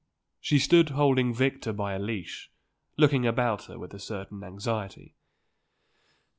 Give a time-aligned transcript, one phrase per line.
[0.39, 2.49] She stood holding Victor by a leash,
[2.97, 5.13] looking about her with a certain anxiety.